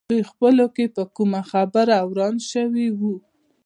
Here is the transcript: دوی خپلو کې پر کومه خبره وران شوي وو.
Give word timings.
دوی 0.09 0.21
خپلو 0.31 0.65
کې 0.75 0.85
پر 0.95 1.05
کومه 1.15 1.41
خبره 1.51 1.97
وران 2.09 2.35
شوي 2.51 2.87
وو. 2.99 3.13